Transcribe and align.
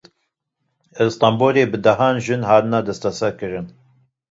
Li 0.99 1.07
Stenbolê 1.15 1.63
bi 1.71 1.77
dehan 1.85 2.15
jin 2.25 2.41
hatin 2.49 2.75
desteserkirin. 2.87 3.67